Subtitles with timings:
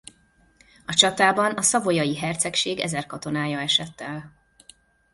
[0.85, 4.33] A csatában a savoyai hercegség ezer katonája esett el.